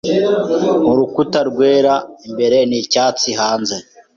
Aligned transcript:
Urukuta 0.89 1.39
rwera 1.49 1.93
imbere 2.29 2.57
n'icyatsi 2.69 3.29
hanze. 3.39 3.77